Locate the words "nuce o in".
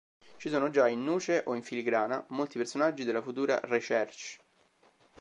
1.03-1.61